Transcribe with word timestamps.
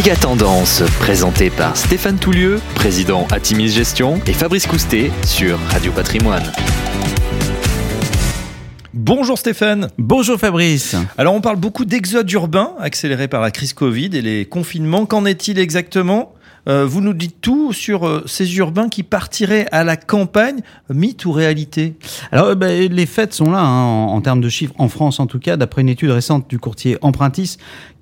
Méga 0.00 0.16
Tendance, 0.16 0.82
présenté 0.98 1.50
par 1.50 1.76
Stéphane 1.76 2.18
Toulieu, 2.18 2.58
président 2.74 3.26
Atimis 3.30 3.68
Gestion, 3.68 4.18
et 4.26 4.32
Fabrice 4.32 4.66
Coustet 4.66 5.10
sur 5.26 5.58
Radio 5.68 5.92
Patrimoine. 5.92 6.42
Bonjour 8.94 9.36
Stéphane. 9.36 9.90
Bonjour 9.98 10.38
Fabrice. 10.38 10.96
Alors 11.18 11.34
on 11.34 11.42
parle 11.42 11.58
beaucoup 11.58 11.84
d'exode 11.84 12.30
urbain 12.30 12.70
accéléré 12.80 13.28
par 13.28 13.42
la 13.42 13.50
crise 13.50 13.74
Covid 13.74 14.08
et 14.14 14.22
les 14.22 14.46
confinements. 14.46 15.04
Qu'en 15.04 15.26
est-il 15.26 15.58
exactement? 15.58 16.32
Euh, 16.68 16.84
vous 16.86 17.00
nous 17.00 17.14
dites 17.14 17.40
tout 17.40 17.72
sur 17.72 18.06
euh, 18.06 18.22
ces 18.26 18.56
urbains 18.56 18.88
qui 18.88 19.02
partiraient 19.02 19.66
à 19.72 19.82
la 19.82 19.96
campagne, 19.96 20.60
mythe 20.90 21.24
ou 21.24 21.32
réalité? 21.32 21.96
Alors 22.32 22.48
euh, 22.48 22.54
ben, 22.54 22.90
les 22.90 23.06
faits 23.06 23.32
sont 23.32 23.50
là 23.50 23.60
hein, 23.60 23.84
en, 23.84 24.14
en, 24.14 24.20
termes 24.20 24.42
de 24.42 24.48
chiffres, 24.48 24.74
en 24.78 24.88
France 24.88 25.20
en 25.20 25.26
tout 25.26 25.38
cas, 25.38 25.56
d'après 25.56 25.80
une 25.82 25.88
étude 25.88 26.10
récente 26.10 26.48
du 26.50 26.58
courtier 26.58 26.98
Empruntis, 27.00 27.56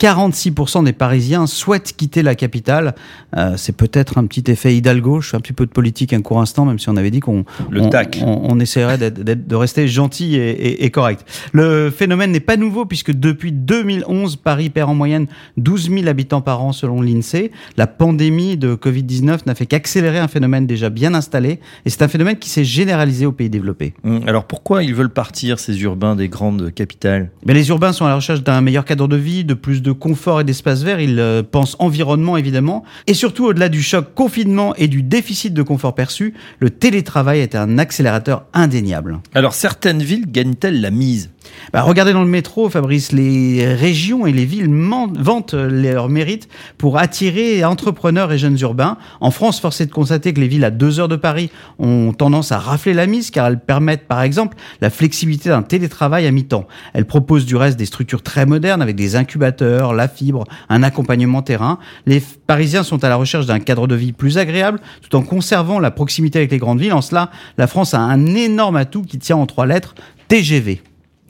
46% 0.00 0.84
des 0.84 0.92
Parisiens 0.92 1.46
souhaitent 1.46 1.94
quitter 1.96 2.22
la 2.22 2.34
capitale. 2.34 2.94
Euh, 3.36 3.54
c'est 3.56 3.76
peut-être 3.76 4.18
un 4.18 4.26
petit 4.26 4.50
effet 4.50 4.74
Hidalgo. 4.76 5.20
Je 5.20 5.30
fais 5.30 5.36
un 5.36 5.40
petit 5.40 5.52
peu 5.52 5.66
de 5.66 5.70
politique 5.70 6.12
un 6.12 6.22
court 6.22 6.40
instant, 6.40 6.64
même 6.64 6.78
si 6.78 6.88
on 6.88 6.96
avait 6.96 7.10
dit 7.10 7.20
qu'on 7.20 7.44
on, 7.72 7.90
on, 7.90 8.40
on, 8.50 8.60
essaierait 8.60 8.98
de 8.98 9.54
rester 9.54 9.88
gentil 9.88 10.36
et, 10.36 10.50
et, 10.50 10.84
et, 10.84 10.90
correct. 10.90 11.24
Le 11.52 11.90
phénomène 11.90 12.32
n'est 12.32 12.40
pas 12.40 12.56
nouveau 12.56 12.86
puisque 12.86 13.12
depuis 13.12 13.52
2011, 13.52 14.36
Paris 14.36 14.70
perd 14.70 14.90
en 14.90 14.94
moyenne 14.94 15.26
12 15.56 15.90
000 15.90 16.08
habitants 16.08 16.40
par 16.40 16.62
an 16.62 16.72
selon 16.72 17.00
l'INSEE. 17.00 17.50
La 17.76 17.86
pandémie 17.86 18.56
de 18.56 18.74
Covid-19 18.74 19.40
n'a 19.46 19.54
fait 19.54 19.66
qu'accélérer 19.66 20.18
un 20.18 20.28
phénomène 20.28 20.66
déjà 20.66 20.90
bien 20.90 21.14
installé 21.14 21.60
et 21.84 21.90
c'est 21.90 22.02
un 22.02 22.08
phénomène 22.08 22.36
qui 22.36 22.50
s'est 22.50 22.64
généralisé 22.64 23.26
aux 23.26 23.32
pays 23.32 23.50
développés. 23.50 23.94
Hum, 24.04 24.22
alors 24.26 24.44
pourquoi 24.44 24.82
ils 24.82 24.94
veulent 24.94 25.12
partir 25.12 25.58
ces 25.58 25.80
urbains 25.82 26.16
des 26.16 26.28
grandes 26.28 26.72
capitales? 26.74 27.30
Mais 27.46 27.54
Les 27.54 27.68
urbains 27.68 27.92
sont 27.92 28.04
à 28.04 28.08
la 28.08 28.16
recherche 28.16 28.42
d'un 28.42 28.60
meilleur 28.60 28.84
cadre 28.84 29.08
de 29.08 29.16
vie, 29.16 29.44
de 29.44 29.54
plus 29.54 29.82
de 29.84 29.92
confort 29.92 30.40
et 30.40 30.44
d'espace 30.44 30.82
vert, 30.82 30.98
il 30.98 31.20
euh, 31.20 31.42
pense 31.48 31.76
environnement 31.78 32.36
évidemment. 32.36 32.82
Et 33.06 33.14
surtout, 33.14 33.44
au-delà 33.44 33.68
du 33.68 33.82
choc 33.82 34.14
confinement 34.14 34.74
et 34.74 34.88
du 34.88 35.02
déficit 35.02 35.54
de 35.54 35.62
confort 35.62 35.94
perçu, 35.94 36.34
le 36.58 36.70
télétravail 36.70 37.40
est 37.40 37.54
un 37.54 37.78
accélérateur 37.78 38.46
indéniable. 38.54 39.20
Alors 39.34 39.54
certaines 39.54 40.02
villes 40.02 40.26
gagnent-elles 40.26 40.80
la 40.80 40.90
mise? 40.90 41.30
Bah, 41.72 41.82
regardez 41.82 42.12
dans 42.12 42.22
le 42.22 42.28
métro, 42.28 42.68
Fabrice, 42.68 43.12
les 43.12 43.74
régions 43.74 44.26
et 44.26 44.32
les 44.32 44.44
villes 44.44 44.70
vantent 45.18 45.54
leurs 45.54 46.08
mérites 46.08 46.48
pour 46.78 46.98
attirer 46.98 47.64
entrepreneurs 47.64 48.32
et 48.32 48.38
jeunes 48.38 48.58
urbains. 48.60 48.96
En 49.20 49.30
France, 49.30 49.60
force 49.60 49.80
est 49.80 49.86
de 49.86 49.92
constater 49.92 50.32
que 50.32 50.40
les 50.40 50.48
villes 50.48 50.64
à 50.64 50.70
deux 50.70 51.00
heures 51.00 51.08
de 51.08 51.16
Paris 51.16 51.50
ont 51.78 52.12
tendance 52.12 52.52
à 52.52 52.58
rafler 52.58 52.94
la 52.94 53.06
mise 53.06 53.30
car 53.30 53.46
elles 53.46 53.60
permettent, 53.60 54.06
par 54.06 54.22
exemple, 54.22 54.56
la 54.80 54.90
flexibilité 54.90 55.48
d'un 55.48 55.62
télétravail 55.62 56.26
à 56.26 56.30
mi-temps. 56.30 56.66
Elles 56.92 57.06
proposent 57.06 57.46
du 57.46 57.56
reste 57.56 57.78
des 57.78 57.86
structures 57.86 58.22
très 58.22 58.46
modernes 58.46 58.82
avec 58.82 58.96
des 58.96 59.16
incubateurs, 59.16 59.94
la 59.94 60.08
fibre, 60.08 60.44
un 60.68 60.82
accompagnement 60.82 61.42
terrain. 61.42 61.78
Les 62.06 62.22
Parisiens 62.46 62.82
sont 62.82 63.02
à 63.04 63.08
la 63.08 63.16
recherche 63.16 63.46
d'un 63.46 63.60
cadre 63.60 63.86
de 63.86 63.94
vie 63.94 64.12
plus 64.12 64.38
agréable 64.38 64.80
tout 65.02 65.16
en 65.16 65.22
conservant 65.22 65.78
la 65.78 65.90
proximité 65.90 66.38
avec 66.38 66.50
les 66.50 66.58
grandes 66.58 66.80
villes. 66.80 66.92
En 66.92 67.02
cela, 67.02 67.30
la 67.58 67.66
France 67.66 67.94
a 67.94 68.00
un 68.00 68.26
énorme 68.34 68.76
atout 68.76 69.02
qui 69.02 69.18
tient 69.18 69.36
en 69.36 69.46
trois 69.46 69.66
lettres, 69.66 69.94
TGV. 70.28 70.82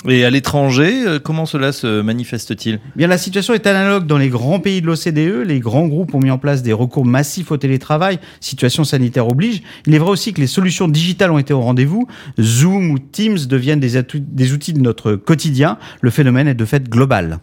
Et 0.06 0.27
à 0.27 0.30
l'étranger, 0.30 1.06
euh, 1.06 1.19
comment 1.19 1.47
cela 1.47 1.72
se 1.72 2.02
manifeste-t-il? 2.02 2.78
Bien, 2.94 3.06
la 3.06 3.16
situation 3.16 3.55
est 3.55 3.66
analogue 3.66 4.06
dans 4.06 4.19
les 4.19 4.28
grands 4.28 4.60
pays 4.60 4.83
de 4.83 4.86
l'OCDE. 4.86 5.47
Les 5.47 5.60
grands 5.60 5.86
groupes 5.86 6.14
ont 6.14 6.20
mis 6.20 6.30
en 6.30 6.36
place 6.36 6.62
des 6.62 6.74
recours 6.74 7.06
massifs 7.06 7.50
au 7.50 7.56
télétravail. 7.56 8.19
Situation 8.41 8.84
sanitaire 8.84 9.27
oblige. 9.27 9.62
Il 9.86 9.94
est 9.94 9.98
vrai 9.98 10.10
aussi 10.10 10.34
que 10.34 10.42
les 10.42 10.47
solutions 10.47 10.88
digitales 10.88 11.30
ont 11.30 11.38
été 11.38 11.55
au 11.55 11.60
rendez-vous. 11.62 12.06
Zoom 12.38 12.91
ou 12.91 12.98
Teams 12.98 13.38
deviennent 13.47 13.80
des, 13.80 14.02
des 14.19 14.52
outils 14.52 14.75
de 14.75 14.80
notre 14.80 15.14
quotidien. 15.14 15.78
Le 16.02 16.10
phénomène 16.10 16.48
est 16.48 16.55
de 16.55 16.66
fait 16.66 16.86
global. 16.86 17.38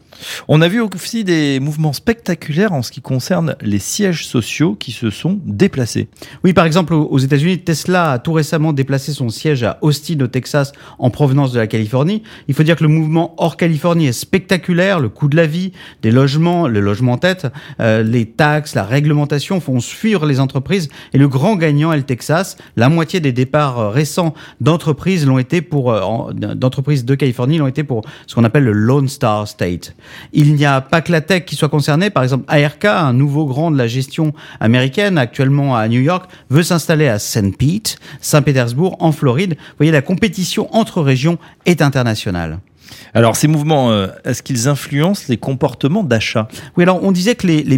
On 0.48 0.62
a 0.62 0.68
vu 0.68 0.82
aussi 0.82 1.24
des 1.24 1.60
mouvements 1.60 1.94
spectaculaires 1.94 2.74
en 2.74 2.84
ce 2.84 2.92
qui 2.92 3.02
concerne 3.02 3.56
les 3.62 3.80
sièges 3.80 4.28
sociaux 4.28 4.76
qui 4.76 4.92
se 4.92 5.10
sont 5.10 5.40
déplacés. 5.46 6.10
Oui, 6.44 6.54
par 6.54 6.66
exemple, 6.66 6.94
aux 6.94 7.18
États-Unis, 7.18 7.60
Tesla 7.60 8.12
a 8.12 8.20
tout 8.20 8.34
récemment 8.34 8.72
déplacé 8.72 9.14
son 9.14 9.30
siège 9.30 9.64
à 9.64 9.80
Austin, 9.82 10.20
au 10.22 10.28
Texas, 10.28 10.74
en 11.00 11.10
provenance 11.10 11.54
de 11.54 11.58
la 11.58 11.66
Californie. 11.66 12.22
Il 12.52 12.54
faut 12.54 12.64
dire 12.64 12.76
que 12.76 12.84
le 12.84 12.90
mouvement 12.90 13.34
hors 13.38 13.56
Californie 13.56 14.08
est 14.08 14.12
spectaculaire. 14.12 15.00
Le 15.00 15.08
coût 15.08 15.30
de 15.30 15.38
la 15.38 15.46
vie, 15.46 15.72
des 16.02 16.12
logements, 16.12 16.68
le 16.68 16.82
logement 16.82 17.14
en 17.14 17.18
tête, 17.18 17.48
euh, 17.80 18.04
les 18.04 18.26
taxes, 18.26 18.76
la 18.76 18.84
réglementation 18.84 19.62
font 19.62 19.80
suivre 19.80 20.26
les 20.26 20.42
entreprises. 20.42 20.90
Et 21.14 21.18
le 21.18 21.30
grand 21.30 21.56
gagnant 21.56 21.94
est 21.94 21.98
le 21.98 22.04
Texas. 22.04 22.58
La 22.76 22.90
moitié 22.90 23.22
des 23.22 23.32
départs 23.32 23.80
euh, 23.80 23.90
récents 23.90 24.34
d'entreprises 24.60 25.26
l'ont 25.26 25.38
été 25.38 25.62
pour 25.62 25.94
euh, 25.94 26.34
d'entreprises 26.34 27.06
de 27.06 27.16
Californie 27.16 27.58
l'ont 27.58 27.68
été 27.68 27.86
pour 27.86 28.02
ce 28.28 28.36
qu'on 28.36 28.44
appelle 28.44 28.66
le 28.66 28.74
Lone 28.74 29.08
Star 29.08 29.48
State. 29.48 29.96
Il 30.34 30.54
n'y 30.56 30.66
a 30.66 30.82
pas 30.82 31.00
que 31.00 31.14
la 31.14 31.22
tech 31.22 31.46
qui 31.46 31.56
soit 31.56 31.70
concernée. 31.70 32.10
Par 32.10 32.24
exemple, 32.24 32.44
ARK, 32.50 32.84
un 32.84 33.14
nouveau 33.14 33.46
grand 33.46 33.72
de 33.72 33.78
la 33.78 33.88
gestion 33.88 34.34
américaine, 34.60 35.18
actuellement 35.18 35.78
à 35.78 35.88
New 35.88 36.02
York, 36.02 36.30
veut 36.50 36.64
s'installer 36.64 37.08
à 37.08 37.18
St. 37.18 37.58
Pete, 37.58 37.98
Saint-Pétersbourg, 38.20 38.98
en 39.00 39.14
Floride. 39.14 39.54
Vous 39.54 39.78
voyez, 39.78 39.94
la 39.94 40.02
compétition 40.02 40.68
entre 40.76 41.02
régions 41.02 41.38
est 41.66 41.82
internationale 41.82 42.41
nationale. 42.48 42.71
Alors 43.14 43.36
ces 43.36 43.48
mouvements, 43.48 43.92
euh, 43.92 44.08
est-ce 44.26 44.44
qu'ils 44.44 44.68
influencent 44.68 45.26
les 45.30 45.38
comportements 45.38 46.04
d'achat? 46.04 46.48
Oui, 46.78 46.84
alors 46.84 47.04
on 47.04 47.12
disait 47.12 47.36
que 47.36 47.48
les, 47.48 47.64
les 47.64 47.78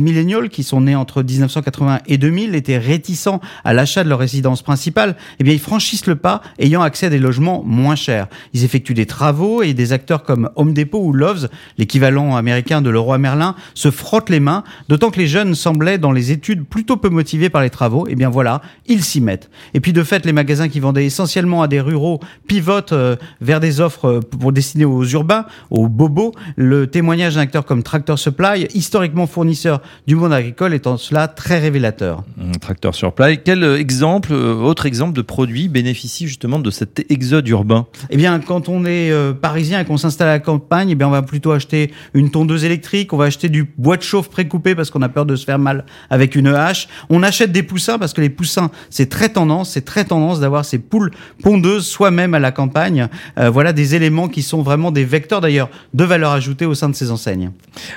qui 0.50 0.64
sont 0.64 0.82
nés 0.82 0.96
entre 0.96 1.24
1980 1.24 2.00
et 2.08 2.18
2000 2.18 2.56
étaient 2.56 2.78
réticents 2.78 3.42
à 3.64 3.74
l'achat 3.74 4.04
de 4.04 4.10
leur 4.10 4.20
résidence 4.20 4.62
principale. 4.62 5.16
Eh 5.40 5.44
bien, 5.44 5.54
ils 5.54 5.60
franchissent 5.60 6.08
le 6.08 6.16
pas, 6.16 6.42
ayant 6.60 6.82
accès 6.82 7.08
à 7.08 7.10
des 7.10 7.20
logements 7.20 7.64
moins 7.66 7.96
chers. 7.96 8.28
Ils 8.54 8.64
effectuent 8.64 8.94
des 8.94 9.06
travaux 9.06 9.64
et 9.64 9.74
des 9.74 9.94
acteurs 9.94 10.24
comme 10.24 10.50
Home 10.56 10.74
Depot 10.74 11.04
ou 11.04 11.14
Loves, 11.14 11.50
l'équivalent 11.78 12.36
américain 12.36 12.82
de 12.82 12.90
Leroy 12.90 13.18
Merlin, 13.18 13.56
se 13.74 13.92
frottent 13.92 14.30
les 14.30 14.40
mains. 14.40 14.64
D'autant 14.90 15.12
que 15.12 15.20
les 15.20 15.28
jeunes 15.28 15.56
semblaient 15.56 15.98
dans 15.98 16.12
les 16.12 16.32
études 16.32 16.66
plutôt 16.66 16.98
peu 16.98 17.10
motivés 17.10 17.50
par 17.50 17.62
les 17.62 17.70
travaux. 17.70 18.06
Eh 18.10 18.16
bien 18.16 18.30
voilà, 18.30 18.62
ils 18.88 19.04
s'y 19.04 19.22
mettent. 19.22 19.50
Et 19.74 19.80
puis 19.80 19.94
de 19.94 20.04
fait, 20.04 20.26
les 20.26 20.34
magasins 20.34 20.70
qui 20.70 20.80
vendaient 20.80 21.06
essentiellement 21.06 21.62
à 21.62 21.68
des 21.68 21.82
ruraux 21.82 22.20
pivotent 22.48 22.94
euh, 22.94 23.16
vers 23.42 23.60
des 23.60 23.82
offres 23.82 24.06
euh, 24.06 24.20
pour 24.20 24.52
destiner 24.52 24.86
aux 24.86 25.03
urbains, 25.04 25.46
aux 25.70 25.88
bobos. 25.88 26.34
Le 26.56 26.88
témoignage 26.88 27.36
d'un 27.36 27.42
acteur 27.42 27.66
comme 27.66 27.84
Tractor 27.84 28.18
Supply, 28.18 28.68
historiquement 28.74 29.28
fournisseur 29.28 29.82
du 30.08 30.16
monde 30.16 30.34
agricole, 30.34 30.74
est 30.74 30.88
en 30.88 30.98
cela 30.98 31.28
très 31.28 31.60
révélateur. 31.60 32.24
Mmh, 32.38 32.52
Tractor 32.62 32.96
Supply, 32.96 33.40
quel 33.44 33.64
exemple, 33.64 34.34
euh, 34.34 34.56
autre 34.56 34.86
exemple 34.86 35.14
de 35.14 35.22
produit 35.22 35.68
bénéficie 35.68 36.28
justement 36.28 36.60
de 36.60 36.72
cet 36.72 37.12
exode 37.12 37.48
urbain? 37.48 37.88
Eh 38.10 38.18
bien, 38.18 38.40
quand 38.40 38.70
on 38.70 38.86
est 38.86 39.12
euh, 39.12 39.34
parisien 39.34 39.80
et 39.80 39.86
qu'on 39.86 39.98
s'installe 39.98 40.30
à 40.30 40.34
la 40.34 40.40
campagne, 40.40 40.90
eh 40.90 40.96
bien, 40.96 41.08
on 41.08 41.12
va 41.12 41.22
plutôt 41.22 41.52
acheter 41.52 41.92
une 42.14 42.32
tondeuse 42.32 42.64
électrique, 42.64 43.14
on 43.14 43.18
va 43.18 43.26
acheter 43.26 43.50
du 43.50 43.70
bois 43.78 43.98
de 43.98 44.02
chauffe 44.02 44.30
précoupé 44.30 44.76
parce 44.76 44.90
qu'on 44.90 45.02
a 45.02 45.10
peur 45.10 45.26
de 45.26 45.36
se 45.36 45.46
faire 45.46 45.60
mal 45.60 45.86
avec 46.10 46.36
une 46.36 46.48
hache. 46.48 46.88
On 47.10 47.24
achète 47.24 47.52
des 47.52 47.64
poussins 47.64 47.98
parce 47.98 48.14
que 48.14 48.22
les 48.22 48.30
poussins, 48.30 48.72
c'est 48.90 49.10
très 49.10 49.30
tendance, 49.30 49.72
c'est 49.72 49.86
très 49.86 50.06
tendance 50.06 50.40
d'avoir 50.40 50.66
ces 50.66 50.80
poules 50.80 51.12
pondeuses 51.42 51.86
soi-même 51.86 52.34
à 52.34 52.40
la 52.40 52.52
campagne. 52.52 53.08
Euh, 53.38 53.50
voilà 53.50 53.74
des 53.74 53.96
éléments 53.96 54.28
qui 54.28 54.42
sont 54.42 54.62
vraiment 54.62 54.92
des 54.94 55.04
vecteurs 55.06 55.42
d'ailleurs 55.42 55.70
de 55.94 56.04
valeur 56.04 56.32
ajoutée 56.32 56.66
au 56.66 56.76
sein 56.76 56.90
de 56.90 56.96
ces 56.96 57.12
enseignes. 57.12 57.52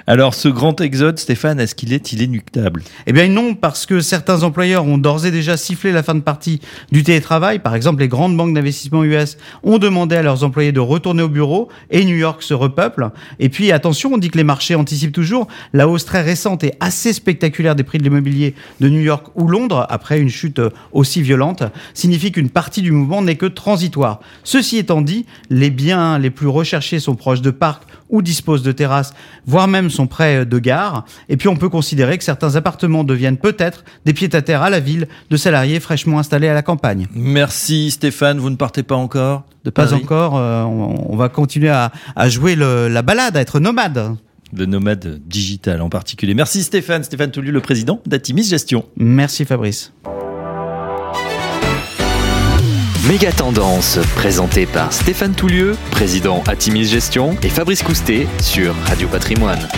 Alors 0.06 0.34
ce 0.34 0.48
grand 0.48 0.80
exode, 0.80 1.18
Stéphane, 1.18 1.60
est-ce 1.60 1.74
qu'il 1.74 1.92
est 1.92 2.12
inéluctable? 2.12 2.82
Eh 3.06 3.12
bien 3.12 3.28
non, 3.28 3.54
parce 3.54 3.86
que 3.86 4.00
certains 4.00 4.42
employeurs 4.42 4.84
ont 4.84 4.98
d'ores 4.98 5.26
et 5.26 5.30
déjà 5.30 5.56
sifflé 5.56 5.92
la 5.92 6.02
fin 6.02 6.14
de 6.14 6.20
partie 6.20 6.60
du 6.90 7.02
télétravail. 7.02 7.58
Par 7.58 7.74
exemple, 7.74 8.00
les 8.00 8.08
grandes 8.08 8.36
banques 8.36 8.54
d'investissement 8.54 9.04
US 9.04 9.36
ont 9.62 9.78
demandé 9.78 10.16
à 10.16 10.22
leurs 10.22 10.44
employés 10.44 10.72
de 10.72 10.80
retourner 10.80 11.22
au 11.22 11.28
bureau 11.28 11.68
et 11.90 12.04
New 12.04 12.16
York 12.16 12.42
se 12.42 12.54
repeuple. 12.54 13.10
Et 13.38 13.48
puis 13.48 13.72
attention, 13.72 14.14
on 14.14 14.18
dit 14.18 14.30
que 14.30 14.38
les 14.38 14.44
marchés 14.44 14.74
anticipent 14.74 15.12
toujours 15.12 15.48
la 15.72 15.88
hausse 15.88 16.04
très 16.04 16.22
récente 16.22 16.64
et 16.64 16.72
assez 16.80 17.12
spectaculaire 17.12 17.74
des 17.74 17.82
prix 17.82 17.98
de 17.98 18.04
l'immobilier 18.04 18.54
de 18.80 18.88
New 18.88 19.00
York 19.00 19.26
ou 19.34 19.48
Londres 19.48 19.86
après 19.90 20.20
une 20.20 20.30
chute 20.30 20.60
aussi 20.92 21.22
violente 21.22 21.62
signifie 21.94 22.32
qu'une 22.32 22.50
partie 22.50 22.82
du 22.82 22.92
mouvement 22.92 23.22
n'est 23.22 23.36
que 23.36 23.46
transitoire. 23.46 24.20
Ceci 24.44 24.78
étant 24.78 25.02
dit, 25.02 25.26
les 25.50 25.70
biens 25.70 26.18
les 26.18 26.30
plus 26.30 26.46
recherchés 26.46 26.85
sont 27.00 27.14
proches 27.14 27.42
de 27.42 27.50
parcs 27.50 27.82
ou 28.08 28.22
disposent 28.22 28.62
de 28.62 28.72
terrasses, 28.72 29.12
voire 29.47 29.69
même 29.69 29.91
sont 29.91 30.06
près 30.06 30.46
de 30.46 30.58
gares. 30.58 31.05
Et 31.28 31.37
puis 31.37 31.49
on 31.49 31.56
peut 31.56 31.69
considérer 31.69 32.19
que 32.19 32.25
certains 32.25 32.56
appartements 32.56 33.05
deviennent 33.05 33.37
peut-être 33.37 33.84
des 34.05 34.12
pieds-à-terre 34.12 34.62
à 34.62 34.70
la 34.70 34.81
ville 34.81 35.08
de 35.31 35.37
salariés 35.37 35.81
fraîchement 35.81 36.19
installés 36.19 36.49
à 36.49 36.55
la 36.55 36.62
campagne. 36.62 37.06
Merci 37.14 37.90
Stéphane, 37.90 38.38
vous 38.38 38.50
ne 38.50 38.56
partez 38.56 38.82
pas 38.82 38.96
encore 38.96 39.44
de 39.64 39.70
Pas 39.70 39.94
encore, 39.94 40.37
euh, 40.37 40.62
on, 40.62 41.12
on, 41.12 41.16
va 41.16 41.28
continuer 41.28 41.70
à, 41.70 41.90
à 42.14 42.28
jouer 42.28 42.55
le, 42.55 42.87
la 42.87 43.02
balade, 43.02 43.37
à 43.37 43.40
être 43.40 43.58
nomade. 43.58 44.14
Le 44.56 44.64
nomade 44.64 45.20
digital 45.26 45.82
en 45.82 45.88
particulier. 45.88 46.34
Merci 46.34 46.62
Stéphane, 46.62 47.02
Stéphane 47.02 47.32
Toulieu, 47.32 47.50
le 47.50 47.61
président 47.61 48.00
d'Atimis 48.06 48.44
Gestion. 48.44 48.84
Merci 48.96 49.44
Fabrice. 49.44 49.93
Méga 53.08 53.31
Tendance, 53.31 54.00
présenté 54.17 54.67
par 54.67 54.93
Stéphane 54.93 55.32
Toulieu, 55.32 55.76
président 55.93 56.43
Atimis 56.49 56.87
Gestion, 56.87 57.37
et 57.44 57.49
Fabrice 57.49 57.85
Coustet 57.85 58.26
sur 58.41 58.75
Radio 58.85 59.06
Patrimoine. 59.06 59.69